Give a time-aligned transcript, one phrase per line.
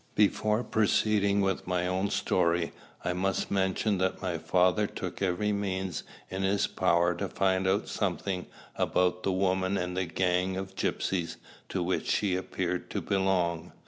[0.15, 2.71] Before proceeding with my own story,
[3.05, 7.87] I must mention that my father took every means in his power to find out
[7.87, 11.35] something about the woman and the gang of gypsies
[11.69, 13.73] to which she appeared to belong.